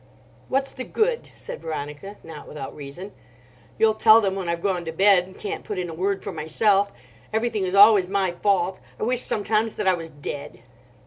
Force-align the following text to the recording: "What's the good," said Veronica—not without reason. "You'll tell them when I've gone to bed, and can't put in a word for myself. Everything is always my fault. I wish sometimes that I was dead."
"What's 0.49 0.71
the 0.73 0.83
good," 0.83 1.29
said 1.35 1.61
Veronica—not 1.61 2.47
without 2.47 2.75
reason. 2.75 3.11
"You'll 3.77 3.93
tell 3.93 4.19
them 4.19 4.33
when 4.35 4.49
I've 4.49 4.59
gone 4.59 4.83
to 4.85 4.91
bed, 4.91 5.27
and 5.27 5.37
can't 5.37 5.63
put 5.63 5.77
in 5.77 5.89
a 5.89 5.93
word 5.93 6.23
for 6.23 6.31
myself. 6.31 6.91
Everything 7.31 7.65
is 7.65 7.75
always 7.75 8.07
my 8.07 8.31
fault. 8.31 8.79
I 8.99 9.03
wish 9.03 9.21
sometimes 9.21 9.75
that 9.75 9.87
I 9.87 9.93
was 9.93 10.09
dead." 10.09 10.63